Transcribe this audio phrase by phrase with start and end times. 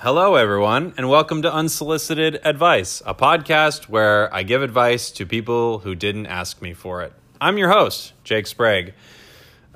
[0.00, 5.78] Hello, everyone, and welcome to Unsolicited Advice, a podcast where I give advice to people
[5.78, 7.12] who didn't ask me for it.
[7.40, 8.94] I'm your host, Jake Sprague.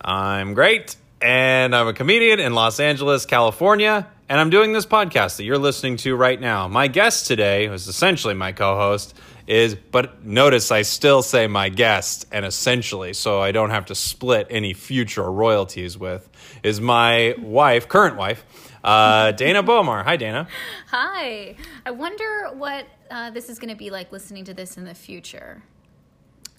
[0.00, 5.36] I'm great, and I'm a comedian in Los Angeles, California, and I'm doing this podcast
[5.36, 6.66] that you're listening to right now.
[6.66, 9.14] My guest today, who's essentially my co host,
[9.46, 13.94] is, but notice I still say my guest and essentially, so I don't have to
[13.94, 16.28] split any future royalties with,
[16.64, 18.44] is my wife, current wife,
[18.84, 20.04] uh, Dana Bomar.
[20.04, 20.48] Hi, Dana.
[20.88, 21.56] Hi.
[21.84, 24.94] I wonder what uh, this is going to be like listening to this in the
[24.94, 25.62] future.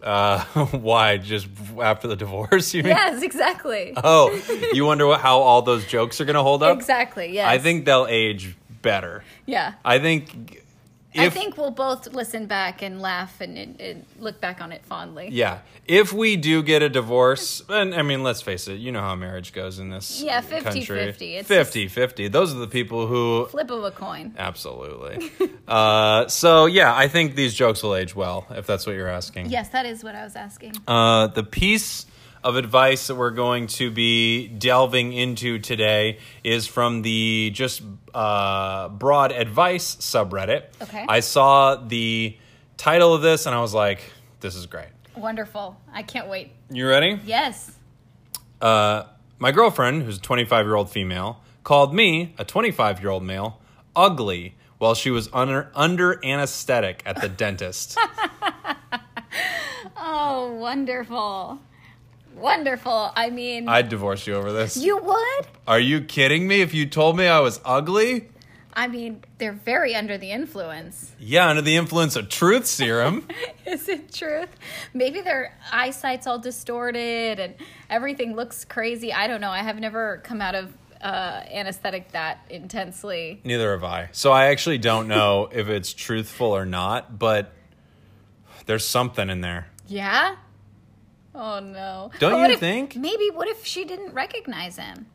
[0.01, 1.17] Uh, why?
[1.17, 1.47] Just
[1.81, 2.91] after the divorce, you mean?
[2.91, 3.93] Yes, exactly.
[3.97, 4.31] Oh,
[4.73, 6.77] you wonder what, how all those jokes are going to hold up?
[6.77, 7.47] Exactly, yes.
[7.47, 9.23] I think they'll age better.
[9.45, 9.73] Yeah.
[9.83, 10.63] I think.
[11.11, 14.71] If, I think we'll both listen back and laugh and, and, and look back on
[14.71, 15.29] it fondly.
[15.31, 15.59] Yeah.
[15.87, 19.15] If we do get a divorce, and I mean, let's face it, you know how
[19.15, 20.63] marriage goes in this Yeah, 50-50.
[20.63, 21.35] country.
[21.35, 22.27] It's 50 50.
[22.27, 23.47] Those are the people who.
[23.47, 24.35] Flip of a coin.
[24.37, 25.31] Absolutely.
[25.67, 29.49] uh, so, yeah, I think these jokes will age well, if that's what you're asking.
[29.49, 30.73] Yes, that is what I was asking.
[30.87, 32.05] Uh, the piece
[32.43, 37.81] of advice that we're going to be delving into today is from the just
[38.13, 40.65] uh, broad advice subreddit.
[40.81, 41.05] Okay.
[41.07, 42.37] I saw the
[42.77, 44.01] title of this and I was like,
[44.39, 44.87] this is great.
[45.15, 45.79] Wonderful.
[45.91, 46.51] I can't wait.
[46.71, 47.19] You ready?
[47.25, 47.71] Yes.
[48.61, 49.03] Uh,
[49.37, 53.59] my girlfriend, who's a 25 year old female, called me, a 25 year old male,
[53.95, 57.97] ugly while she was under, under anesthetic at the dentist.
[60.01, 61.59] Oh, wonderful.
[62.39, 63.11] Wonderful.
[63.15, 64.77] I mean, I'd divorce you over this.
[64.77, 65.47] you would?
[65.67, 68.29] Are you kidding me if you told me I was ugly?
[68.73, 71.11] I mean, they're very under the influence.
[71.19, 73.27] Yeah, under the influence of truth serum.
[73.65, 74.49] Is it truth?
[74.93, 77.55] Maybe their eyesight's all distorted and
[77.89, 79.11] everything looks crazy.
[79.11, 79.49] I don't know.
[79.51, 83.41] I have never come out of uh, anesthetic that intensely.
[83.43, 84.09] Neither have I.
[84.11, 87.51] So I actually don't know if it's truthful or not, but
[88.65, 89.67] there's something in there.
[89.87, 90.35] Yeah?
[91.41, 92.11] Oh no.
[92.19, 92.95] Don't But you if- think?
[92.97, 95.05] Maybe what if she didn't recognize him?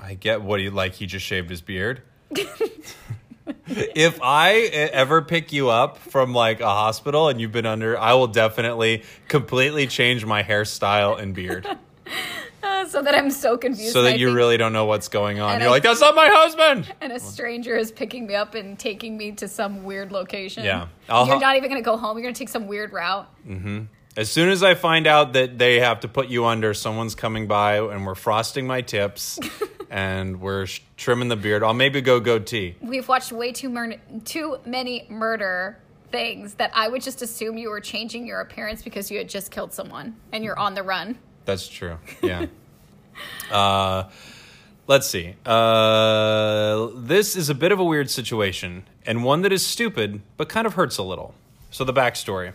[0.00, 0.94] I get what he like.
[0.94, 2.02] He just shaved his beard.
[3.66, 4.52] if I
[4.92, 9.02] ever pick you up from like a hospital and you've been under, I will definitely
[9.28, 11.66] completely change my hairstyle and beard
[12.60, 13.92] Uh, so that I'm so confused.
[13.92, 15.60] so that you think- really don't know what's going on.
[15.60, 16.92] You're I- like, that's not my husband.
[17.00, 20.64] And a stranger is picking me up and taking me to some weird location.
[20.64, 20.88] Yeah.
[21.08, 22.16] I'll You're not even going to go home.
[22.16, 23.28] You're going to take some weird route.
[24.18, 27.46] As soon as I find out that they have to put you under, someone's coming
[27.46, 29.38] by and we're frosting my tips
[29.90, 31.62] and we're sh- trimming the beard.
[31.62, 32.74] I'll maybe go goatee.
[32.80, 35.78] We've watched way too, mur- too many murder
[36.10, 39.52] things that I would just assume you were changing your appearance because you had just
[39.52, 41.16] killed someone and you're on the run.
[41.44, 41.98] That's true.
[42.20, 42.46] Yeah.
[43.52, 44.10] uh,
[44.88, 45.36] let's see.
[45.46, 50.48] Uh, this is a bit of a weird situation and one that is stupid, but
[50.48, 51.36] kind of hurts a little.
[51.70, 52.54] So, the backstory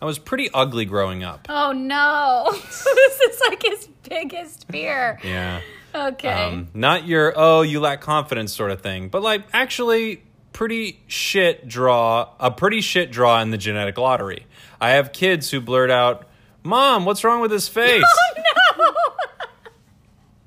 [0.00, 1.46] I was pretty ugly growing up.
[1.48, 2.48] Oh no.
[2.52, 5.18] this is like his biggest fear.
[5.24, 5.60] Yeah.
[5.94, 6.28] Okay.
[6.28, 10.22] Um, not your oh you lack confidence sort of thing, but like actually
[10.52, 14.46] pretty shit draw a pretty shit draw in the genetic lottery.
[14.80, 16.28] I have kids who blurt out,
[16.62, 18.94] "Mom, what's wrong with his face?" Oh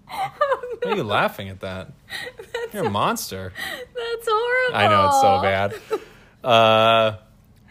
[0.84, 1.92] Why are you laughing at that?
[2.74, 3.54] You're a monster.
[3.96, 4.76] That's horrible.
[4.76, 6.02] I know it's so bad.
[6.44, 7.18] Uh,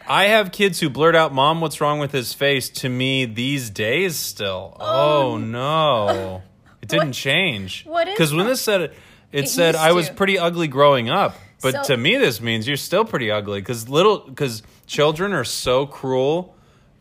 [0.09, 3.71] I have kids who blurt out, "Mom, what's wrong with his face?" To me these
[3.71, 4.77] days still.
[4.81, 6.43] Oh, oh no,
[6.83, 7.85] it didn't change.
[7.85, 8.95] what is Because when this said it,
[9.33, 10.15] it, It said I was to.
[10.15, 11.37] pretty ugly growing up.
[11.63, 13.61] But So- to me, this means you're still pretty ugly.
[13.61, 16.55] Because little, because children are so cruel,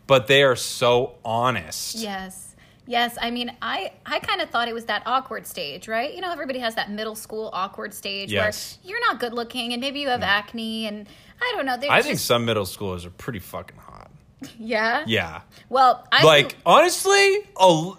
[0.06, 1.96] but they are so honest.
[1.96, 2.46] Yes.
[2.86, 6.12] Yes, I mean, I I kind of thought it was that awkward stage, right?
[6.14, 8.80] You know, everybody has that middle school awkward stage Yes.
[8.84, 11.08] where you're not good looking and maybe you have acne and
[11.42, 11.78] I don't know.
[11.78, 14.12] they're I think just- some middle schoolers are pretty fucking hot.
[14.58, 15.04] Yeah.
[15.06, 15.42] Yeah.
[15.68, 17.92] Well, I like honestly a,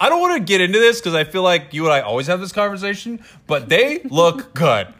[0.00, 2.26] i don't want to get into this because i feel like you and i always
[2.26, 4.92] have this conversation but they look good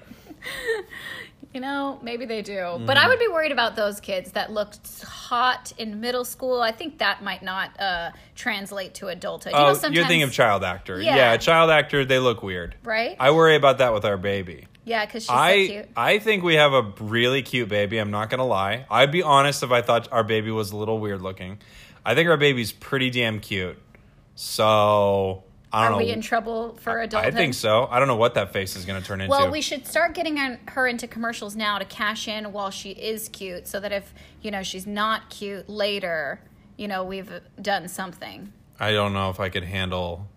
[1.56, 2.52] you know, maybe they do.
[2.52, 2.84] Mm-hmm.
[2.84, 6.60] But I would be worried about those kids that looked hot in middle school.
[6.60, 9.54] I think that might not uh, translate to adulthood.
[9.54, 11.16] You oh know, you're thinking of child actor Yeah.
[11.16, 11.36] yeah.
[11.38, 13.16] child actor they look weird right?
[13.18, 15.88] i worry about that with our baby yeah, because she's so I cute.
[15.96, 17.98] I think we have a really cute baby.
[17.98, 18.86] I'm not gonna lie.
[18.88, 21.58] I'd be honest if I thought our baby was a little weird looking.
[22.04, 23.78] I think our baby's pretty damn cute.
[24.36, 25.42] So
[25.72, 25.96] I don't know.
[25.96, 26.06] Are know.
[26.06, 27.34] we in trouble for adulthood?
[27.34, 27.88] I think so.
[27.90, 29.32] I don't know what that face is gonna turn into.
[29.32, 30.36] Well, we should start getting
[30.68, 34.52] her into commercials now to cash in while she is cute, so that if you
[34.52, 36.40] know she's not cute later,
[36.76, 38.52] you know we've done something.
[38.78, 40.28] I don't know if I could handle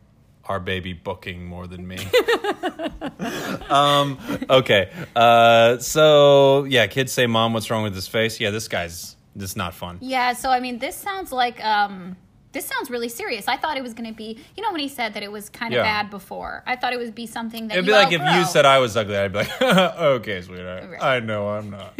[0.50, 1.98] our baby booking more than me.
[3.69, 4.18] um,
[4.50, 4.90] okay.
[5.16, 9.51] Uh, so yeah, kids say, "Mom, what's wrong with his face?" Yeah, this guy's this
[9.51, 10.00] is not fun.
[10.01, 12.18] Yeah, so I mean, this sounds like um,
[12.51, 13.48] this sounds really serious.
[13.48, 15.50] I thought it was going to be, you know, when he said that it was
[15.50, 15.84] kind of Yeah.
[15.84, 16.63] bad before.
[16.66, 18.98] I thought it would be something that It'd be like if you said I was
[18.98, 21.02] ugly, I'd be like, "Okay, sweetheart, Right.
[21.04, 21.94] I know I'm not."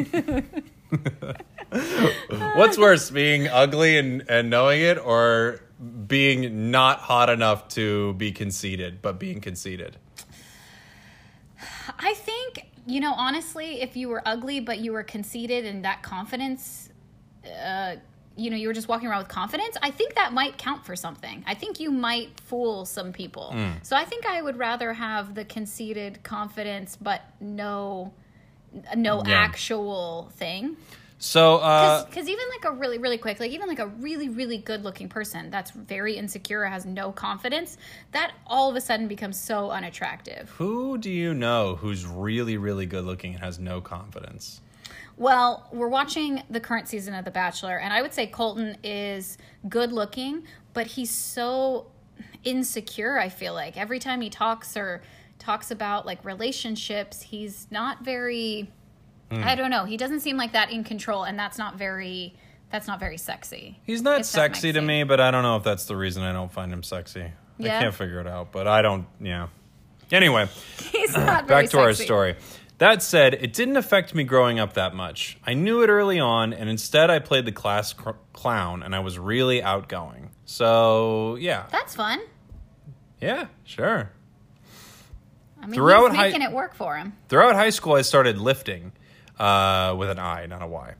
[2.56, 5.60] What's worse, being ugly and, and knowing it, or
[6.08, 9.98] being not hot enough to be conceited, but being conceited?
[11.98, 16.02] I think, you know, honestly, if you were ugly but you were conceited and that
[16.04, 16.90] confidence,
[17.46, 17.96] uh,
[18.36, 20.96] you know, you were just walking around with confidence, I think that might count for
[20.96, 21.44] something.
[21.46, 23.52] I think you might fool some people.
[23.52, 23.72] Hmm.
[23.81, 28.14] So I think I would rather have the conceited confidence but no
[28.96, 29.34] no Yeah.
[29.36, 30.78] actual thing.
[31.21, 34.57] So, uh, Because even like a really, really quick, like even like a really, really
[34.57, 37.77] good looking person that's very insecure, has no confidence,
[38.13, 40.50] that all of a sudden becomes so unattractive.
[40.51, 44.62] who do you know who's really, really good looking and has no confidence?
[45.18, 49.38] Well, we're watching the current season of The Bachelor, and I would say Colton is
[49.68, 50.44] good looking,
[50.74, 51.88] but he's so
[52.45, 53.75] insecure, I feel like.
[53.75, 55.01] Every time he talks or
[55.38, 58.71] talks about like relationships, he's not very
[59.31, 59.44] Hmm.
[59.44, 59.86] I don't know.
[59.86, 62.34] He doesn't seem like that in control, and that's not very
[62.72, 63.80] that's not very sexy.
[63.84, 66.52] He's not sexy to me, but I don't know if that's the reason I don't
[66.52, 67.31] find him sexy.
[67.60, 69.48] I can't figure it out, but I don't, yeah.
[70.12, 70.48] Anyway,
[70.92, 72.36] He's not very back to our story.
[72.78, 75.38] That said, it didn't affect me growing up that much.
[75.46, 79.00] I knew it early on, and instead I played the class cr- clown, and I
[79.00, 80.30] was really outgoing.
[80.46, 81.66] So, yeah.
[81.72, 82.22] That's fun.
[83.20, 84.12] Yeah, sure.
[85.62, 87.14] I mean, Throughout he's making it work for him.
[87.28, 88.94] Throughout high school, I started lifting
[89.40, 90.94] uh, with an I, not a Y.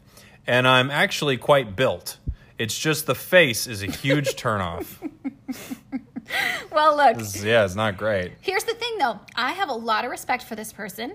[0.48, 2.18] And I'm actually quite built.
[2.58, 4.86] It's just the face is a huge turnoff.
[6.72, 8.34] Well, look, It's- yeah, it's not great.
[8.42, 9.20] Here's the thing though.
[9.36, 11.14] I have a lot of respect for this person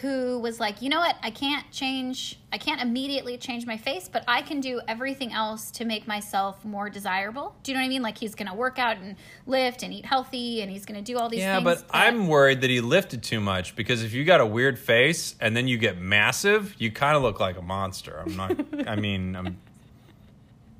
[0.00, 1.16] who was like, you know what?
[1.22, 5.70] I can't change, I can't immediately change my face, but I can do everything else
[5.72, 7.54] to make myself more desirable.
[7.62, 8.02] Do you know what I mean?
[8.02, 9.16] Like he's to work out and
[9.46, 11.64] lift and eat healthy and he's to do all these Yeah, things.
[11.64, 14.78] but that- I'm worried that he lifted too much because if you got a weird
[14.78, 18.18] face and then you get massive, you kind of look like a monster.
[18.24, 18.88] I'm not.
[18.88, 19.58] I mean, I'm.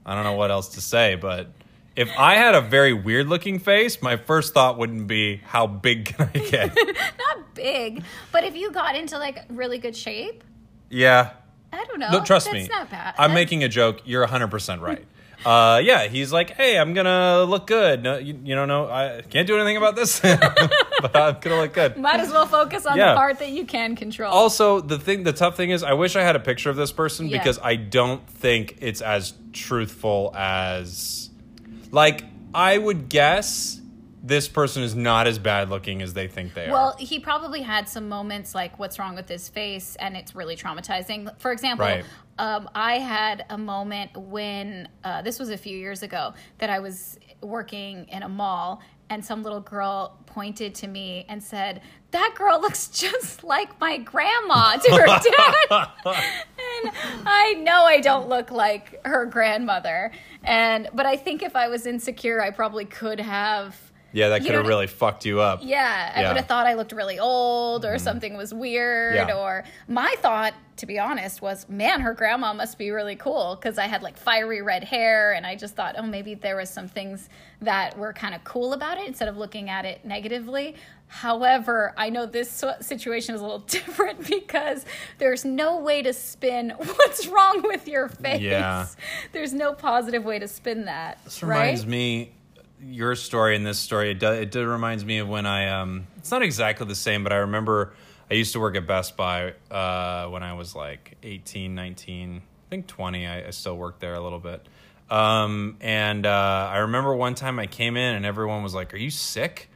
[0.05, 1.49] I don't know what else to say, but
[1.97, 6.06] if I had a very weird looking face, my first thought wouldn't be how big
[6.06, 6.75] can I get?
[6.77, 10.43] not big, but if you got into like really good shape,
[10.91, 11.31] yeah,
[11.73, 12.11] I don't know.
[12.11, 12.69] no, trust That's me.
[12.69, 13.15] not bad.
[13.19, 14.00] I'm making a joke.
[14.05, 15.05] You're 100 percent right.
[15.44, 18.00] Uh, yeah, he's like, hey, I'm gonna look good.
[18.00, 21.73] No, you, you don't know, I can't do anything about this, but I'm gonna look
[21.73, 21.97] good.
[21.97, 23.09] Might as well focus on Yeah.
[23.11, 24.33] the part that you can control.
[24.33, 26.93] Also, the thing, the tough thing is, I wish I had a picture of this
[26.93, 27.39] person Yeah.
[27.39, 31.31] because I don't think it's as truthful as,
[31.93, 33.79] like, I would guess
[34.25, 36.83] this person is not as bad looking as they think they Well, are.
[36.89, 40.56] Well, he probably had some moments like what's wrong with his face, and it's really
[40.56, 41.29] traumatizing.
[41.41, 42.05] For example, Right.
[42.39, 46.79] um, I had a moment when uh, this was a few years ago that I
[46.79, 48.81] was working in a mall,
[49.11, 53.99] and some little girl pointed to me and said, "That girl looks just like my
[53.99, 56.15] grandma." To her dad,
[57.26, 60.12] I know I don't look like her grandmother,
[60.44, 63.92] and but I think if I was insecure, I probably could have.
[64.12, 65.61] Yeah, that could have really fucked you up.
[65.62, 66.29] Yeah, I Yeah.
[66.29, 67.99] would have thought I looked really old or mm-hmm.
[67.99, 69.14] something was weird.
[69.14, 69.37] Yeah.
[69.37, 73.79] Or my thought, to be honest, was, man, her grandma must be really cool because
[73.79, 76.89] I had like fiery red hair, and I just thought, oh, maybe there was some
[76.89, 77.29] things
[77.60, 80.75] that were kind of cool about it instead of looking at it negatively.
[81.06, 84.86] However, I know this situation is a little different because
[85.19, 88.41] there's no way to spin what's wrong with your face.
[88.41, 88.86] Yeah.
[89.32, 91.22] There's no positive way to spin that.
[91.25, 91.60] This right?
[91.60, 92.32] reminds me,
[92.84, 96.06] your story and this story, it, do, it do reminds me of when I, um,
[96.17, 97.94] it's not exactly the same, but I remember
[98.31, 102.41] I used to work at Best Buy uh, when I was like 18, 19, I
[102.70, 103.27] think 20.
[103.27, 104.67] I, I still worked there a little bit.
[105.10, 108.98] Um, and uh, I remember one time I came in and everyone was like, Are
[108.98, 109.69] you sick?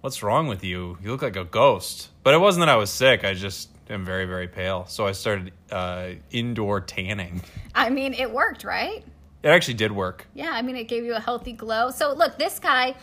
[0.00, 0.98] What's wrong with you?
[1.00, 2.08] You look like a ghost.
[2.24, 3.24] But it wasn't that I was sick.
[3.24, 4.86] I just am very, very pale.
[4.86, 7.42] So I started uh, indoor tanning.
[7.74, 9.04] I mean, it worked, right?
[9.42, 10.26] It actually did work.
[10.34, 11.90] Yeah, I mean, it gave you a healthy glow.
[11.90, 12.94] So look, this guy,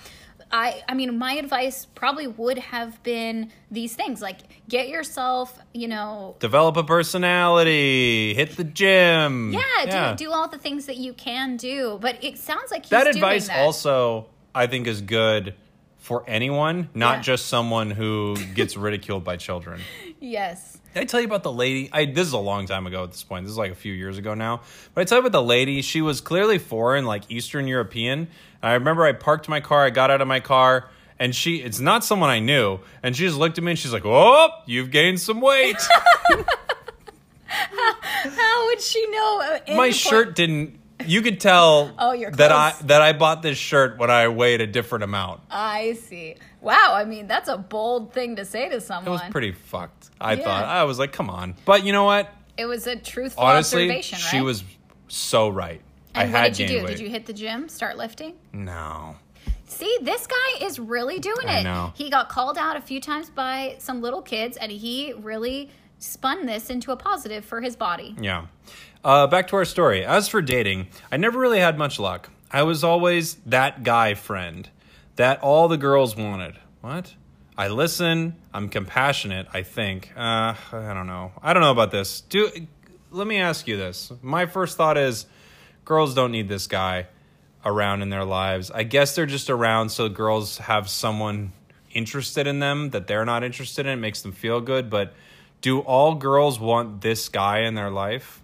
[0.51, 5.88] I, I mean, my advice probably would have been these things like get yourself, you
[5.88, 9.53] know, develop a personality, hit the gym.
[9.53, 11.98] yeah, Do, do all the things that you can do.
[12.01, 13.60] But it sounds like he's that advice that.
[13.60, 15.55] also, I think, is good
[15.98, 17.22] for anyone, not Yeah.
[17.22, 19.81] just someone who gets ridiculed by children.
[20.22, 20.78] Yes.
[20.93, 21.89] Did I tell you about the lady?
[21.93, 23.46] I this is a long time ago at this point.
[23.46, 24.62] This is like a few years ago now.
[24.93, 25.81] But I tell you about the lady.
[25.81, 28.27] She was clearly foreign, like Eastern European.
[28.63, 29.86] I remember I parked my car.
[29.86, 33.25] I got out of my car, and she it's not someone I knew, and she
[33.25, 35.77] just looked at me and she's like, "Oh, you've gained some weight."
[37.46, 39.60] How would she know?
[39.67, 40.78] uh, My shirt didn't.
[41.06, 44.60] You could tell Oh, your that I that I bought this shirt when I weighed
[44.62, 45.41] a different amount.
[45.50, 46.36] I see.
[46.62, 46.91] Wow.
[46.94, 49.08] I mean, that's a bold thing to say to someone.
[49.08, 50.10] It was pretty fucked.
[50.20, 50.44] I Yeah.
[50.44, 52.29] thought I was like, "Come on," but you know what?
[52.58, 54.29] It was a truthful Honestly, observation, right?
[54.29, 54.63] she was
[55.08, 55.79] so right.
[56.13, 56.86] I And what had did you gained do?
[56.86, 56.98] weight.
[56.98, 57.70] Did you hit the gym?
[57.70, 58.34] Start lifting?
[58.51, 59.15] No.
[59.68, 61.63] See, this guy is really doing I it.
[61.63, 61.94] know.
[61.96, 66.46] He got called out a few times by some little kids, and he really spun
[66.46, 68.15] this into a positive for his body.
[68.20, 68.48] Yeah.
[69.01, 70.03] Uh, back to our story.
[70.03, 72.29] As for dating, I never really had much luck.
[72.51, 74.70] I was always that guy friend
[75.15, 76.58] that all the girls wanted.
[76.82, 77.13] What?
[77.58, 78.36] I listen.
[78.53, 79.48] I'm compassionate.
[79.53, 80.12] I think.
[80.18, 81.32] Uh, I don't know.
[81.41, 82.22] I don't know about this.
[82.22, 82.50] Do.
[83.10, 84.12] Let me ask you this.
[84.22, 85.25] My first thought is,
[85.86, 87.08] girls don't need this guy
[87.63, 88.70] around in their lives.
[88.70, 91.53] I guess they're just around so girls have someone
[91.91, 93.94] interested in them that they're not interested in.
[93.94, 94.89] It makes them feel good.
[94.89, 95.13] But
[95.62, 98.41] do all girls want this guy in their life?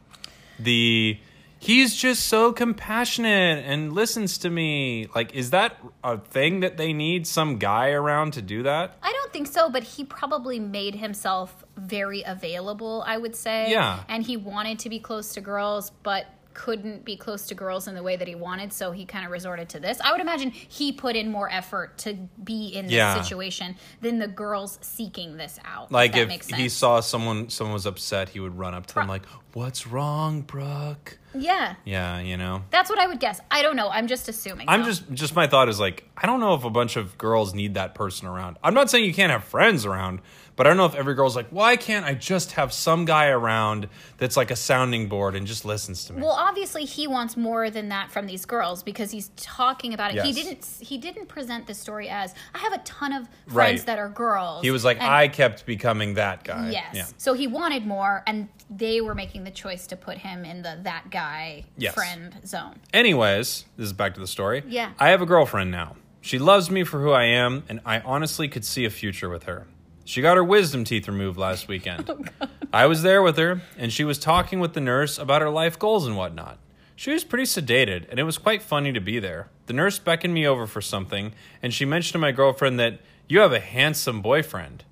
[0.59, 1.19] The
[1.59, 5.07] he's just so compassionate and listens to me.
[5.15, 8.97] Like, is that a thing that they need some guy around to do that?
[9.01, 13.71] I don't think so, but he probably made himself very available, I would say.
[13.71, 14.03] Yeah.
[14.07, 17.95] And he wanted to be close to girls, but couldn't be close to girls in
[17.95, 19.99] the way that he wanted, so he kind of resorted to this.
[19.99, 23.21] I would imagine he put in more effort to be in this Yeah.
[23.21, 25.91] situation than the girls seeking this out.
[25.91, 29.09] Like that if he saw someone someone was upset, he would run up to them
[29.09, 29.23] like,
[29.55, 31.75] "What's wrong, Brooke?" Yeah.
[31.83, 32.63] Yeah, you know.
[32.69, 33.41] That's what I would guess.
[33.51, 33.89] I don't know.
[33.89, 34.69] I'm just assuming.
[34.69, 34.87] I'm though.
[34.87, 37.73] just just my thought is like I don't know if a bunch of girls need
[37.73, 38.57] that person around.
[38.63, 40.21] I'm not saying you can't have friends around,
[40.55, 43.27] but I don't know if every girl's like, why can't I just have some guy
[43.27, 46.21] around that's like a sounding board and just listens to me?
[46.21, 50.23] Well, obviously he wants more than that from these girls because he's talking about it.
[50.23, 53.85] He didn't he didn't present the story as I have a ton of friends Right.
[53.87, 54.63] that are girls.
[54.63, 56.69] he was like, And- I kept becoming that guy.
[56.71, 56.95] Yes.
[56.95, 57.05] Yeah.
[57.17, 60.77] So he wanted more and they were making the choice to put him in the
[60.83, 61.93] that guy Yes.
[61.93, 62.79] friend zone.
[62.93, 64.63] Anyways, this is back to the story.
[64.67, 64.91] Yeah.
[64.99, 65.95] I have a girlfriend now.
[66.21, 69.43] She loves me for who I am, and I honestly could see a future with
[69.43, 69.67] her.
[70.03, 72.09] She got her wisdom teeth removed last weekend.
[72.41, 75.49] Oh, I was there with her, and she was talking with the nurse about her
[75.49, 76.57] life goals and whatnot.
[76.97, 79.47] She was pretty sedated, and it was quite funny to be there.
[79.67, 81.31] The nurse beckoned me over for something,
[81.63, 82.99] and she mentioned to my girlfriend that
[83.29, 84.83] you have a handsome boyfriend.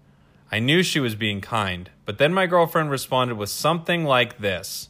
[0.52, 4.90] I knew she was being kind, but then my girlfriend responded with something like this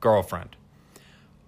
[0.00, 0.56] Girlfriend.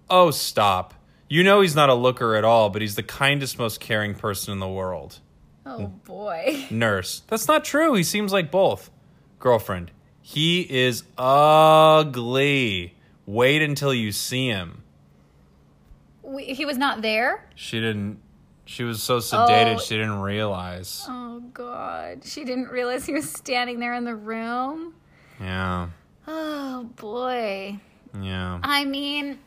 [0.08, 0.94] Oh, stop.
[1.28, 4.52] You know he's not a looker at all, but he's the kindest, most caring person
[4.52, 5.20] in the world.
[5.64, 6.66] Oh boy.
[6.70, 7.22] Nurse.
[7.28, 7.94] That's not true.
[7.94, 8.90] He seems like both.
[9.38, 9.92] Girlfriend.
[10.22, 12.94] He is ugly.
[13.26, 14.82] Wait until you see him.
[16.22, 17.46] We, he was not there.
[17.54, 18.18] She didn't.
[18.64, 19.78] She was so sedated, Oh.
[19.78, 21.04] she didn't realize.
[21.08, 22.24] Oh god.
[22.24, 24.94] She didn't realize he was standing there in the room.
[25.40, 25.88] Yeah.
[26.26, 27.78] Oh boy.
[28.20, 28.60] Yeah.
[28.62, 29.38] I mean,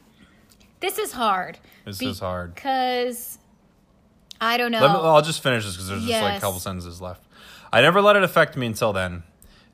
[0.79, 1.59] this is hard.
[1.85, 2.55] This is hard.
[2.55, 3.37] Because
[4.41, 4.81] I don't know.
[4.81, 7.23] Me, I'll just finish this because there's just like a couple sentences left.
[7.71, 9.23] I never let it affect me until then.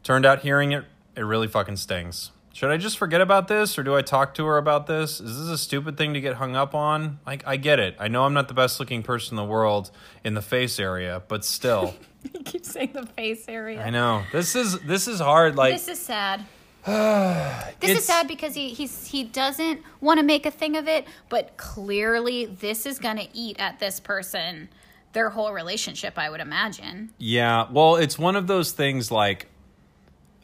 [0.04, 0.86] Turned out hearing it,
[1.16, 2.32] it really fucking stings.
[2.60, 5.22] Should I just forget about this or do I talk to her about this?
[5.22, 7.22] Is this a stupid thing to get hung up on?
[7.26, 7.96] Like, I get it.
[7.98, 9.92] I know I'm not the best looking person in the world
[10.26, 11.94] in the face area, but still.
[12.34, 13.82] you keep saying the face area.
[13.82, 14.24] I know.
[14.34, 15.56] This is this is hard.
[15.56, 16.44] Like This is sad.
[17.80, 21.08] This is sad because he he's he doesn't want to make a thing of it,
[21.30, 24.68] but clearly this is gonna eat at this person
[25.14, 26.20] their whole relationship.
[26.20, 27.12] I would imagine.
[27.20, 29.48] Yeah, well, it's one of those things like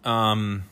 [0.06, 0.64] um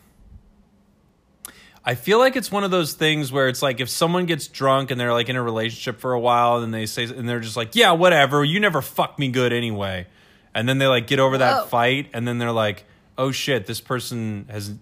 [1.86, 4.90] I feel like it's one of those things where it's like if someone gets drunk
[4.90, 7.58] and they're like in a relationship for a while and they say and they're just
[7.58, 10.08] like, "Yeah, whatever, you never fucked me good anyway."
[10.56, 11.40] And then they like get over Whoa.
[11.40, 11.66] that oh.
[11.66, 12.86] fight and then they're like,
[13.18, 14.74] "Oh shit, this person has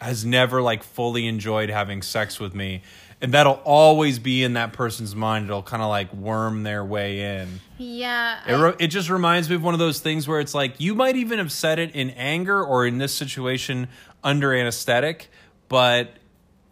[0.00, 2.82] has never like fully enjoyed having sex with me."
[3.20, 5.46] And that'll always be in that person's mind.
[5.46, 7.60] It'll kind of like worm their way in.
[7.76, 8.38] Yeah.
[8.46, 10.94] It, re- it just reminds me of one of those things where it's like you
[10.94, 13.88] might even have said it in anger or in this situation
[14.22, 15.30] under anesthetic,
[15.68, 16.14] but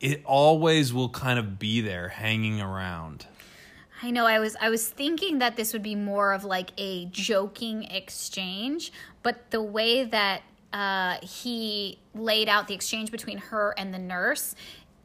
[0.00, 3.26] it always will kind of be there hanging around.
[4.02, 7.06] I know I was I was thinking that this would be more of like a
[7.06, 13.94] joking exchange, but the way that uh, he laid out the exchange between her and
[13.94, 14.54] the nurse,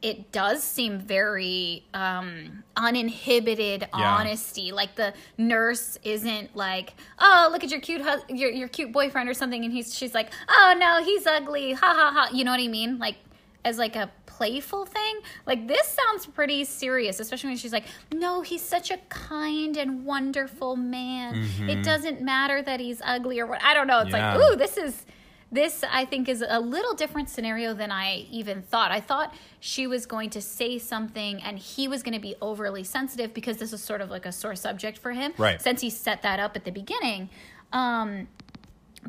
[0.02, 4.72] it does seem very um, uninhibited honesty.
[4.72, 9.28] Like the nurse isn't like, "Oh, look at your cute hus- your your cute boyfriend"
[9.28, 12.28] or something, and he's she's like, "Oh no, he's ugly," ha ha ha.
[12.34, 12.98] You know what I mean?
[12.98, 13.16] Like
[13.64, 15.14] as like a playful thing.
[15.46, 20.04] Like this sounds pretty serious, especially when she's like, "No, he's such a kind and
[20.04, 21.48] wonderful man.
[21.60, 24.00] It doesn't matter that he's ugly or what." I don't know.
[24.00, 24.34] It's Yeah.
[24.36, 25.06] like, "Ooh, this is
[25.52, 28.90] this I think is a little different scenario than I even thought.
[28.90, 32.82] I thought she was going to say something and he was going to be overly
[32.84, 35.60] sensitive because this is sort of like a sore subject for him Right.
[35.60, 37.28] since he set that up at the beginning.
[37.70, 38.28] Um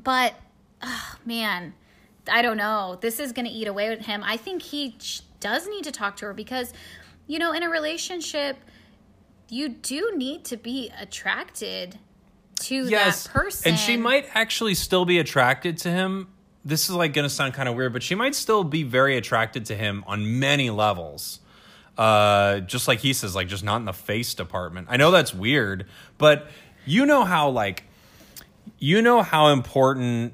[0.03, 0.33] but
[0.81, 1.73] oh, man,
[2.29, 2.97] I don't know.
[3.01, 4.23] This is going to eat away with him.
[4.23, 6.73] I think he sh- does need to talk to her because
[7.25, 8.57] you know, in a relationship
[9.49, 11.99] you do need to be attracted
[12.59, 13.69] to that person.
[13.69, 16.29] And she might actually still be attracted to him.
[16.65, 19.17] This is like going to sound kind of weird, but she might still be very
[19.17, 21.39] attracted to him on many levels.
[21.97, 24.87] Uh, just like he says, like just not in the face department.
[24.89, 25.85] I know that's weird,
[26.17, 26.47] but
[26.85, 27.83] you know how like
[28.79, 30.33] you know how important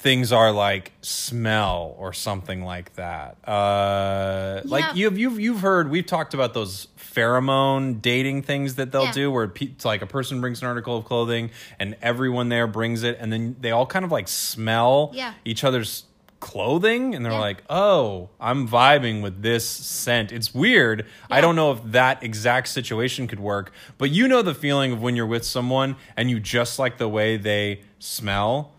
[0.00, 3.36] things are like smell or something like that.
[3.46, 4.70] Uh, Yeah.
[4.70, 9.12] Like you've you've you've heard we've talked about those pheromone dating things that they'll Yeah.
[9.12, 11.50] do where pe- it's like a person brings an article of clothing
[11.80, 15.32] and everyone there brings it and then they all kind of like smell Yeah.
[15.44, 16.04] each other's
[16.40, 17.40] clothing and they're Yeah.
[17.40, 22.68] like oh i'm vibing with this scent it's weird i don't know if that exact
[22.68, 26.38] situation could work but you know the feeling of when you're with someone and you
[26.38, 28.70] just like the way they smell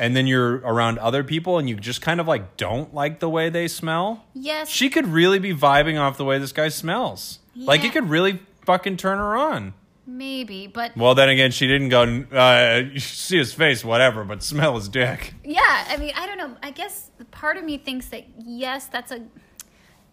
[0.00, 3.28] and then you're around other people and you just kind of like don't like the
[3.28, 4.24] way they smell?
[4.34, 4.68] Yes.
[4.68, 7.38] she could really be vibing off the way this guy smells.
[7.54, 9.74] Like it could really fucking turn her on.
[10.06, 12.02] Maybe, but well then again she didn't go
[12.32, 15.34] uh, see his face whatever but smell his dick.
[15.44, 16.56] Yeah, I mean, I don't know.
[16.62, 19.20] I guess part of me thinks that yes, that's a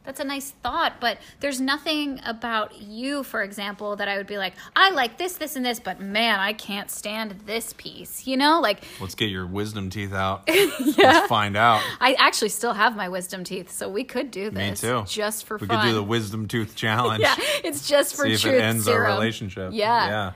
[0.07, 4.37] that's a nice thought, but there's nothing about you, for example, that I would be
[4.37, 8.25] like, I like this, this, and this, but man, I can't stand this piece.
[8.25, 10.47] You know, like Let's get your wisdom teeth out.
[10.97, 11.83] Let's find out.
[11.99, 14.81] I actually still have my wisdom teeth, so we could do this.
[14.81, 15.03] Me too.
[15.05, 15.81] just for we fun.
[15.81, 17.21] could do the wisdom tooth challenge.
[17.21, 17.35] yeah,
[17.65, 19.11] it's just for See if it ends serum.
[19.11, 19.71] our relationship.
[19.73, 20.07] Yeah.
[20.07, 20.31] Yeah.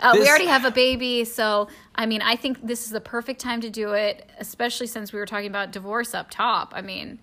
[0.00, 3.40] Uh, we already have a baby, so I mean, I think this is the perfect
[3.40, 6.72] time to do it, especially since we were talking about divorce up top.
[6.74, 7.20] I mean,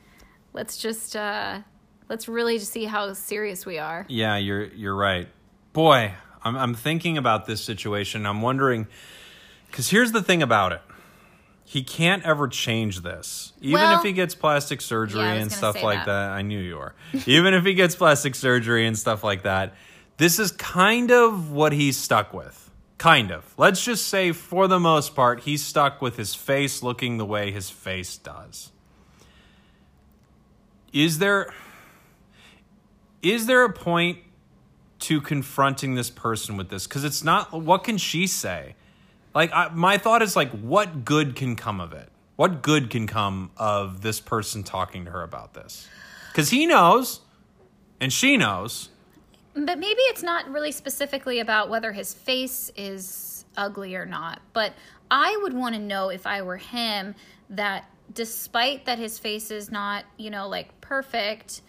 [0.53, 1.59] let's just uh,
[2.09, 4.05] let's really just see how serious we are.
[4.09, 5.27] Yeah, you're you're right.
[5.73, 8.25] Boy, I'm I'm thinking about this situation.
[8.25, 8.87] I'm wondering
[9.71, 10.81] cuz here's the thing about it.
[11.63, 13.53] He can't ever change this.
[13.61, 16.05] Even Well- if he gets plastic surgery Yeah, and stuff like that.
[16.07, 16.31] that.
[16.31, 16.95] I knew you were.
[17.27, 19.75] Even if he gets plastic surgery and stuff like that,
[20.17, 22.71] this is kind of what he's stuck with.
[22.97, 23.53] Kind of.
[23.55, 27.51] Let's just say for the most part he's stuck with his face looking the way
[27.51, 28.71] his face does.
[30.91, 31.53] Is there
[33.21, 34.19] is there a point
[34.99, 36.87] to confronting this person with this?
[36.87, 38.75] Because it's not what can she say?
[39.33, 42.09] Like I, my thought is like what good can come of it?
[42.35, 45.87] What good can come of this person talking to her about this?
[46.31, 47.21] Because he knows
[47.99, 48.89] and she knows.
[49.53, 54.41] But maybe it's not really specifically about whether his face is ugly or not.
[54.53, 54.73] But
[55.11, 57.15] I would want to know if I were him
[57.49, 61.61] that despite that his face is not, you know, like perfect,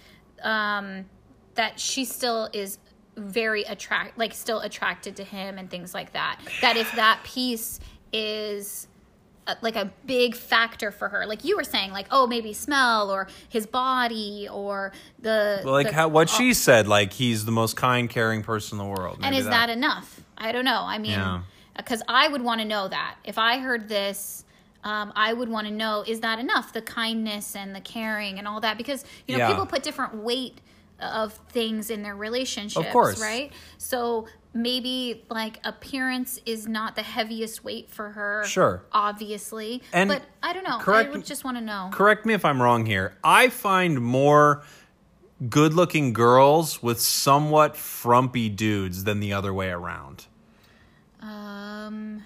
[0.42, 1.06] um,
[1.54, 2.78] that she still is
[3.16, 6.38] very attract like still attracted to him and things like that.
[6.62, 7.80] That if that piece
[8.12, 8.86] is
[9.46, 13.10] a, like a big factor for her, like you were saying, like oh maybe smell
[13.10, 17.52] or his body or the well, like the- how what she said like he's the
[17.52, 19.68] most kind caring person in the world and is that.
[19.70, 20.20] enough?
[20.38, 20.82] I don't know.
[20.82, 21.42] I mean, Yeah.
[21.76, 23.16] because I would want to know that.
[23.24, 24.44] If I heard this,
[24.84, 26.72] um, I would want to know is that enough?
[26.72, 28.78] The kindness and the caring and all that.
[28.78, 29.48] Because, you know, Yeah.
[29.50, 30.62] people put different weight
[31.00, 33.20] of things in their relationships, course.
[33.20, 33.52] right?
[33.78, 38.44] So maybe like appearance is not the heaviest weight for her.
[38.46, 38.84] Sure.
[38.92, 39.82] Obviously.
[39.92, 40.78] And but I don't know.
[40.78, 41.90] correct- I would just want to know.
[41.92, 44.62] correct me if i'm wrong here i find more
[45.48, 50.26] good looking girls with somewhat frumpy dudes than the other way around
[51.20, 52.24] Um,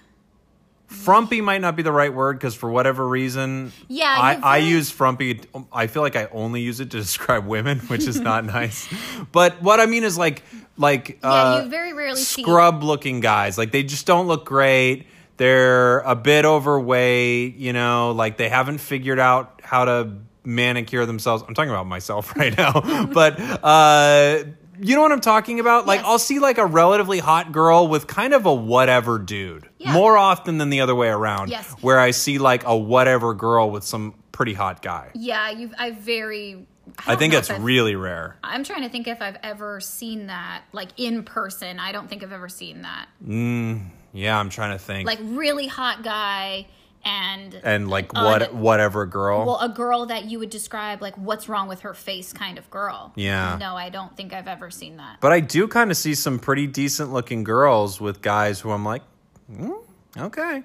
[0.95, 4.91] frumpy might not be the right word because for whatever reason Yeah, I, I use
[4.91, 5.41] frumpy
[5.73, 8.89] i feel like i only use it to describe women which is not nice.
[9.33, 10.43] But what i mean is like
[10.77, 12.43] like yeah, uh, you very rarely see.
[12.43, 13.57] scrub looking guys.
[13.59, 15.07] Like they just don't look great.
[15.37, 20.13] They're a bit overweight you know like they haven't figured out how to
[20.45, 21.43] manicure themselves.
[21.47, 23.07] I'm talking about myself right now.
[23.07, 24.45] But uh
[24.81, 25.87] you know what I'm talking about?
[25.87, 26.07] Like, Yes.
[26.09, 29.93] I'll see like a relatively hot girl with kind of a whatever dude Yeah.
[29.93, 31.51] more often than the other way around.
[31.51, 31.71] Yes.
[31.81, 35.11] Where I see like a whatever girl with some pretty hot guy.
[35.15, 35.73] Yeah, you've.
[35.79, 36.67] I very.
[37.07, 38.37] I don't think that's really rare.
[38.45, 41.79] I'm trying to think if I've ever seen that, like in person.
[41.79, 43.07] I don't think I've ever seen that.
[43.27, 45.07] Mm, yeah, I'm trying to think.
[45.07, 46.67] Like really hot guy,
[47.05, 49.45] and and like what whatever girl.
[49.47, 52.71] well, a girl that you would describe like what's wrong with her face kind of
[52.71, 53.13] girl.
[53.17, 53.57] Yeah.
[53.61, 55.21] No, I don't think I've ever seen that.
[55.21, 58.85] but I do kind of see some pretty decent looking girls with guys who I'm
[58.85, 59.03] like,
[59.51, 59.83] mm,
[60.17, 60.63] okay.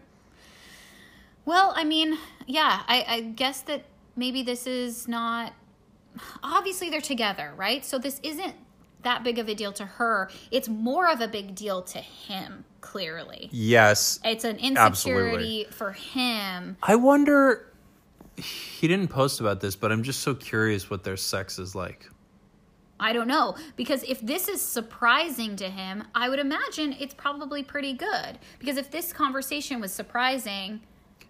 [1.46, 5.54] Well, I mean, yeah, I, I guess that maybe this is not.
[6.44, 7.84] Obviously, they're together, right?
[7.86, 8.56] So this isn't
[9.04, 10.30] that big of a deal to her.
[10.52, 13.50] It's more of a big deal to him, clearly.
[13.52, 14.20] Yes.
[14.24, 15.28] It's an Absolutely.
[15.28, 16.78] insecurity for him.
[16.84, 17.66] I wonder.
[18.38, 22.10] He didn't post about this, but I'm just so curious what their sex is like.
[23.02, 23.56] I don't know.
[23.76, 28.40] Because if this is surprising to him, I would imagine it's probably pretty good.
[28.60, 30.82] Because if this conversation was surprising,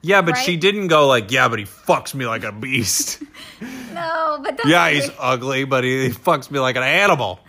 [0.01, 0.45] Yeah, but Right?
[0.45, 3.21] she didn't go like, yeah, but he fucks me like a beast.
[3.93, 7.39] no, but that's yeah, he's ugly, but he, he fucks me like an animal.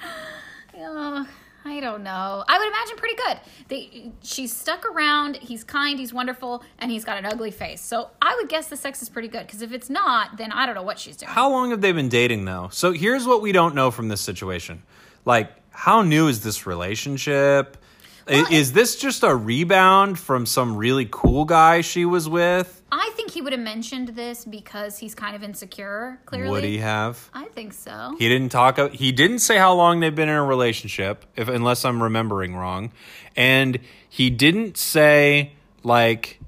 [1.81, 2.45] I don't know.
[2.47, 3.41] I would imagine pretty good.
[3.69, 5.37] They, she's stuck around.
[5.37, 5.99] He's kind.
[5.99, 7.81] He's wonderful, and he's got an ugly face.
[7.81, 9.47] So I would guess the sex is pretty good.
[9.47, 11.33] Because if it's not, then I don't know what she's doing.
[11.33, 12.69] How long have they been dating though?
[12.71, 14.83] So here's what we don't know from this situation.
[15.25, 17.79] Like, how new is this relationship?
[18.29, 22.80] Well, is this just a rebound from some really cool guy she was with?
[22.93, 26.21] I think he would have mentioned this because he's kind of insecure.
[26.27, 27.31] Clearly, Would he have?
[27.33, 28.15] I think so.
[28.19, 28.79] He didn't talk.
[28.93, 32.93] He didn't say how long they've been in a relationship, if unless I'm remembering wrong,
[33.37, 36.41] and he didn't say like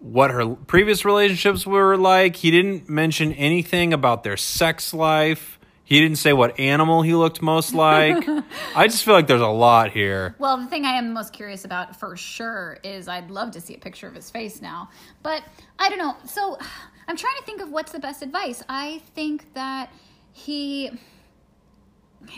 [0.00, 2.36] what her previous relationships were like.
[2.36, 5.58] He didn't mention anything about their sex life.
[5.86, 8.26] He didn't say what animal he looked most like.
[8.74, 10.34] I just feel like there's a lot here.
[10.38, 13.74] Well, the thing I am most curious about for sure is I'd love to see
[13.74, 14.88] a picture of his face now.
[15.22, 15.42] But
[15.78, 16.16] I don't know.
[16.26, 16.58] So
[17.08, 18.62] I'm trying to think of what's the best advice.
[18.66, 19.90] I think that
[20.32, 20.86] he,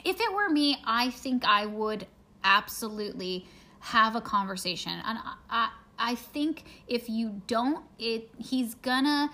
[0.05, 2.09] if it were me, I think I would
[2.43, 3.47] absolutely
[3.79, 4.93] have a conversation.
[5.05, 9.31] And I, I, I think if you don't, it he's gonna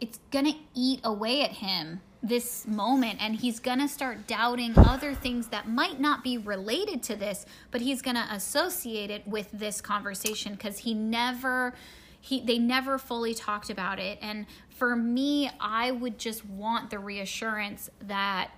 [0.00, 5.48] it's gonna eat away at him this moment and he's gonna start doubting other things
[5.48, 10.52] that might not be related to this but he's gonna associate it with this conversation
[10.52, 11.74] because he never
[12.20, 16.98] he they never fully talked about it and for me i would just want the
[16.98, 18.50] reassurance that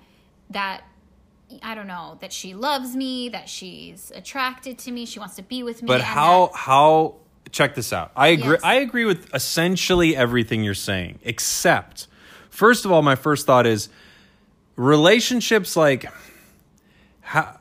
[0.51, 0.83] that
[1.63, 5.43] i don't know that she loves me that she's attracted to me she wants to
[5.43, 7.17] be with me But how how
[7.51, 8.13] check this out.
[8.17, 8.61] I agree Yes.
[8.63, 12.07] I agree with essentially everything you're saying, except
[12.51, 13.89] first of all, my first thought is
[14.77, 16.07] relationships like
[17.21, 17.59] how,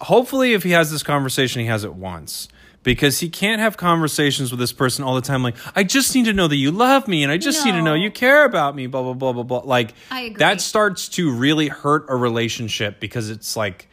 [0.00, 2.48] hopefully if he has this conversation he has it once.
[2.82, 6.26] Because he can't have conversations with this person all the time like i just need
[6.26, 8.76] to know that you love me and i just need to know you care about
[8.76, 9.62] me blah blah blah blah blah.
[9.64, 9.94] Like
[10.36, 13.88] that starts to really hurt a relationship because it's like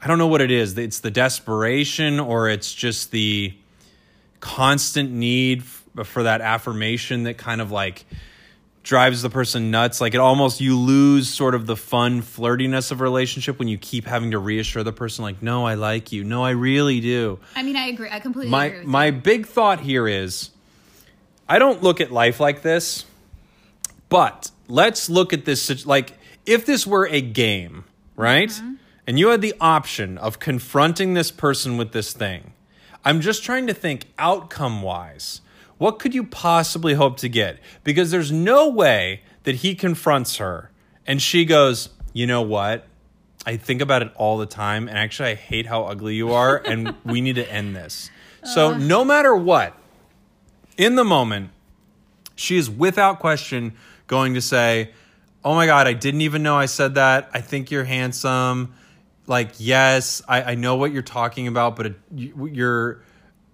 [0.00, 0.78] i don't know what it is.
[0.78, 3.52] It's the desperation or it's just the
[4.40, 8.06] constant need f- for that affirmation that kind of like
[8.82, 13.00] drives the person nuts like it almost you lose sort of the fun flirtiness of
[13.00, 16.24] a relationship when you keep having to reassure the person like no i like you
[16.24, 19.80] no i really do i mean i agree i completely my agree my big thought
[19.80, 20.50] here is
[21.50, 23.04] I don't look at life like this,
[24.08, 26.16] but let's look at this like
[26.46, 28.50] if this were a game, right?
[28.50, 28.74] Mm-hmm.
[29.08, 32.52] And you had the option of confronting this person with this thing.
[33.04, 35.40] I'm just trying to think outcome wise.
[35.80, 37.58] What could you possibly hope to get?
[37.84, 40.70] Because there's no way that he confronts her
[41.06, 42.86] and she goes, "You know what?
[43.46, 46.56] I think about it all the time and actually I hate how ugly you are
[46.66, 48.10] and we need to end this."
[48.44, 49.74] So, no matter what,
[50.76, 51.50] in the moment,
[52.34, 53.72] she is without question
[54.06, 54.90] going to say,
[55.42, 57.30] Oh my God, I didn't even know I said that.
[57.32, 58.74] I think you're handsome.
[59.26, 63.02] Like, yes, I, I know what you're talking about, but it, you, you're.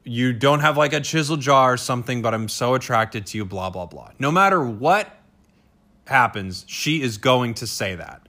[0.09, 3.45] You don't have like a chisel jaw or something, but I'm so attracted to you,
[3.45, 4.13] blah, blah, blah.
[4.19, 5.11] No matter what
[6.07, 8.23] happens, she is going to say that.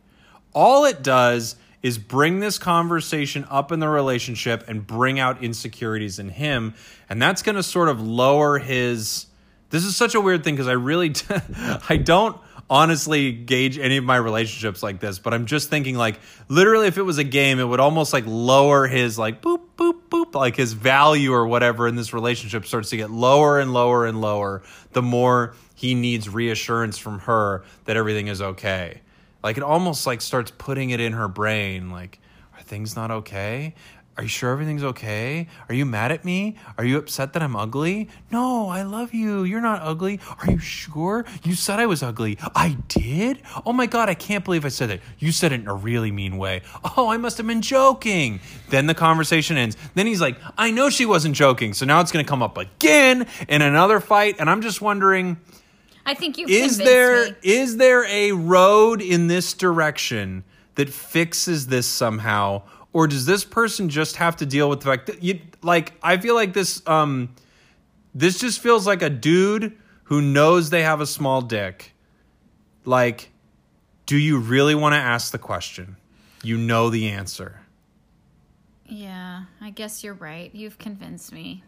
[0.53, 6.19] All it does is bring this conversation up in the relationship and bring out insecurities
[6.19, 6.73] in him.
[7.09, 9.27] And that's going to sort of lower his.
[9.69, 11.13] This is such a weird thing because I really,
[11.89, 12.37] I don't
[12.69, 16.97] honestly gauge any of my relationships like this, but I'm just thinking like literally if
[16.97, 20.55] it was a game, it would almost like lower his like boop, boop, boop, like
[20.55, 24.63] his value or whatever in this relationship starts to get lower and lower and lower
[24.91, 29.01] the more he needs reassurance from her that everything is okay.
[29.43, 32.19] Like it almost like starts putting it in her brain like
[32.57, 33.75] are things not okay?
[34.17, 35.47] Are you sure everything's okay?
[35.69, 36.55] Are you mad at me?
[36.79, 38.09] Are you upset that I'm ugly?
[38.31, 39.43] No, I love you.
[39.43, 40.19] You're not ugly.
[40.39, 41.23] Are you sure?
[41.43, 42.39] You said I was ugly.
[42.55, 43.43] I did?
[43.63, 45.01] Oh my God, I can't believe I said that.
[45.19, 46.63] You said it in a really mean way.
[46.97, 48.39] Oh, I must have been joking.
[48.69, 49.77] Then the conversation ends.
[49.93, 51.73] Then he's like, I know she wasn't joking.
[51.73, 54.37] So now it's going to come up again in another fight.
[54.39, 55.37] And I'm just wondering
[56.07, 57.35] I think you've is there me.
[57.43, 62.63] is there a road in this direction that fixes this somehow
[62.97, 66.17] or does this person just have to deal with the fact that you like i
[66.17, 67.29] feel like this um
[68.15, 71.93] this just feels like a dude who knows they have a small dick
[72.85, 73.29] like
[74.07, 75.95] do you really want to ask the question
[76.41, 77.61] you know the answer
[78.89, 80.49] Yeah, I guess you're right.
[80.55, 81.61] You've convinced me.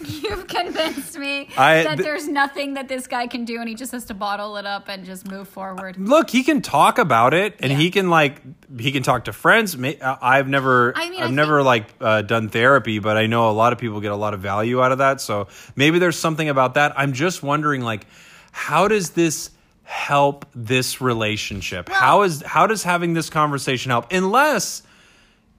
[0.04, 3.74] You've convinced me I- that th- there's nothing that this guy can do and he
[3.74, 5.96] just has to bottle it up and just move forward.
[5.98, 7.78] look he can talk about it and Yeah.
[7.78, 8.40] he can like
[8.78, 9.76] he can talk to friends.
[10.02, 13.50] I've never I mean, I i've never think- like uh, done therapy but i know
[13.50, 15.20] a lot of people get a lot of value out of that.
[15.20, 16.92] So maybe there's something about that.
[16.96, 18.06] I'm just wondering like
[18.52, 19.50] how does this
[19.84, 21.88] help this relationship?
[21.88, 24.12] How is how does having this conversation help?
[24.12, 24.82] Unless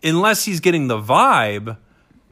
[0.04, 1.78] unless he's getting the vibe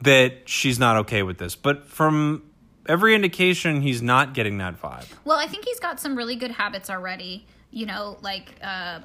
[0.00, 2.42] that she's not okay with this but from
[2.86, 6.50] every indication he's not getting that vibe Well, I think he's got some really good
[6.50, 9.00] habits already, you know, like uh,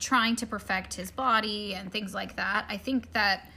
[0.00, 2.66] trying to perfect his body and things like that.
[2.68, 3.48] I think that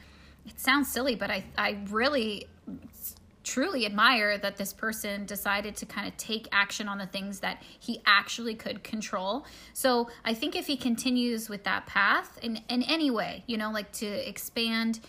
[0.45, 2.47] it sounds silly, but I, I really
[3.43, 7.61] truly admire that this person decided to kind of take action on the things that
[7.79, 9.45] he actually could control.
[9.73, 13.71] So I think if he continues with that path in, in any way, you know,
[13.71, 14.99] like to expand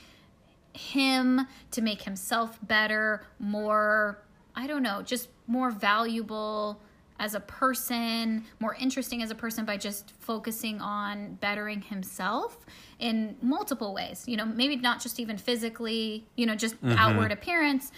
[0.77, 4.23] him, to make himself better, more,
[4.55, 6.81] I don't know, just more valuable
[7.19, 12.67] as a person, more interesting as a person by just focusing on bettering himself
[12.99, 14.25] in multiple ways.
[14.27, 17.91] You know, maybe not just even physically, you know, just outward appearance.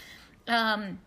[0.47, 0.99] Um,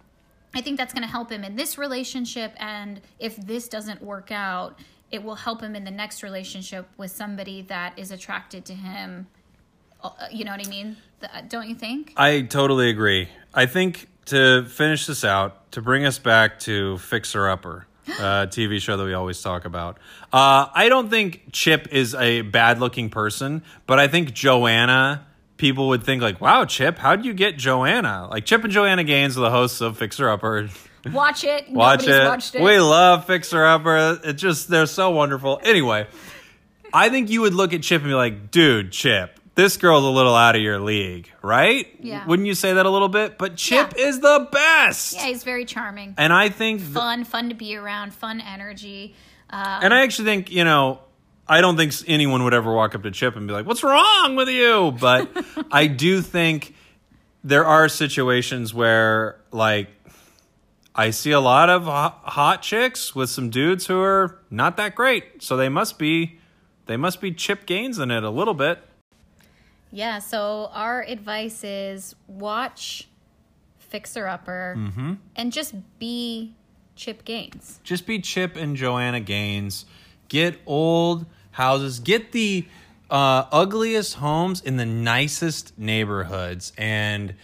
[0.54, 2.52] I think that's going to help him in this relationship.
[2.58, 4.78] And if this doesn't work out,
[5.10, 9.26] it will help him in the next relationship with somebody that is attracted to him.
[10.02, 10.96] Uh, You know what I mean?
[11.20, 12.12] Th- Don't you think?
[12.16, 13.28] I totally agree.
[13.54, 18.80] I think to finish this out, to bring us back to Fixer Upper, uh, TV
[18.80, 19.98] show that we always talk about.
[20.32, 25.26] Uh, I don't think Chip is a bad looking person, but I think Joanna.
[25.58, 29.38] People would think like, "Wow, Chip, how'd you get Joanna?" Like Chip and Joanna Gaines
[29.38, 30.68] are the hosts of Fixer Upper.
[31.12, 31.70] Watch it.
[31.70, 32.24] Watch it.
[32.26, 32.62] watched it.
[32.62, 34.18] We love Fixer Upper.
[34.24, 35.60] It's just they're so wonderful.
[35.62, 36.08] Anyway,
[36.92, 40.08] I think you would look at Chip and be like, dude, Chip, this girl's a
[40.08, 41.86] little out of your league, right?
[42.00, 42.24] Yeah.
[42.26, 43.36] Wouldn't you say that a little bit?
[43.38, 44.06] But Chip Yeah.
[44.06, 45.14] is the best.
[45.14, 46.14] yeah, he's very charming.
[46.16, 49.14] And I think th- Fun, fun to be around, fun energy.
[49.50, 51.00] Uh, and I actually think, you know,
[51.46, 54.36] I don't think anyone would ever walk up to Chip and be like, "What's wrong
[54.36, 55.28] with you?" But
[55.70, 56.74] I do think
[57.44, 59.88] there are situations where like
[60.94, 64.94] I see a lot of hot, hot chicks with some dudes who are not that
[64.94, 65.42] great.
[65.42, 66.38] So they must be
[66.86, 68.78] they must be Chip Gaines in it a little bit.
[69.92, 73.08] Yeah, so our advice is watch
[73.78, 75.12] Fixer Upper Mm-hmm.
[75.36, 76.54] and just be
[76.96, 77.78] Chip Gaines.
[77.84, 79.84] Just be Chip and Joanna Gaines.
[80.28, 82.00] Get old houses.
[82.00, 82.66] Get the
[83.10, 87.34] uh, ugliest homes in the nicest neighborhoods and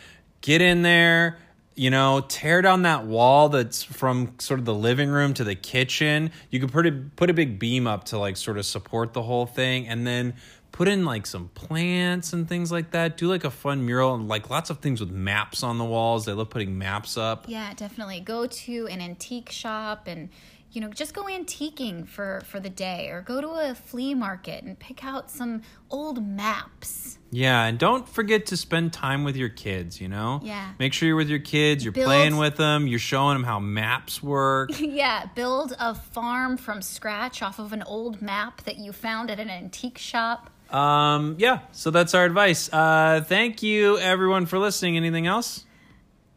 [0.41, 1.39] get in there.
[1.75, 5.55] You know, tear down that wall that's from sort of the living room to the
[5.55, 6.33] kitchen.
[6.51, 9.23] You could put a, put a big beam up to like sort of support the
[9.23, 10.35] whole thing, and then
[10.79, 13.17] put in like some plants and things like that.
[13.17, 16.25] Do like a fun mural and like lots of things with maps on the walls.
[16.25, 17.47] They love putting maps up.
[17.49, 18.21] Yeah, definitely.
[18.21, 20.29] Go to an antique shop and
[20.71, 24.63] you know, just go antiquing for for the day or go to a flea market
[24.63, 27.19] and pick out some old maps.
[27.33, 30.41] Yeah, and don't forget to spend time with your kids, you know?
[30.45, 30.75] Yeah.
[30.79, 33.59] Make sure you're with your kids, you're Build- playing with them, you're showing them how
[33.59, 34.71] maps work.
[34.79, 39.41] yeah, build a farm from scratch off of an old map that you found at
[39.41, 40.51] an antique shop.
[40.71, 42.73] Um, yeah, so that's our advice.
[42.73, 44.97] Uh, thank you, everyone, for listening.
[44.97, 45.65] Anything else?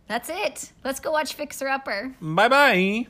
[0.08, 0.72] That's it.
[0.84, 2.16] Let's go watch Fixer Upper.
[2.22, 3.08] Bye bye.